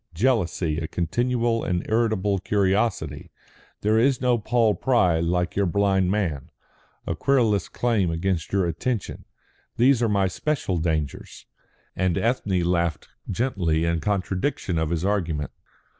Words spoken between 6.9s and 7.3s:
a